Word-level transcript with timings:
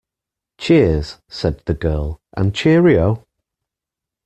Cheers, 0.57 1.19
said 1.29 1.61
the 1.67 1.75
girl, 1.75 2.21
and 2.35 2.55
cheerio 2.55 3.27